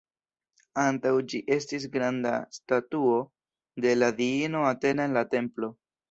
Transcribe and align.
Antaŭ 0.83 1.09
ĝi 1.33 1.41
estis 1.55 1.83
granda 1.95 2.31
statuo 2.57 3.19
de 3.85 3.91
la 3.99 4.09
diino 4.21 4.63
Atena 4.71 5.07
en 5.11 5.15
la 5.19 5.23
templo. 5.35 5.71